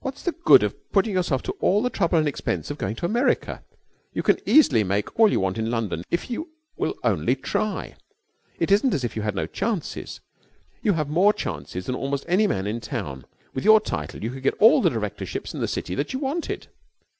[0.00, 3.06] 'What's the good of putting yourself to all the trouble and expense of going to
[3.06, 3.62] America?
[4.12, 7.94] You can easily make all you want in London if you will only try.
[8.58, 10.18] It isn't as if you had no chances.
[10.82, 13.24] You have more chances than almost any man in town.
[13.54, 16.66] With your title you could get all the directorships in the City that you wanted.'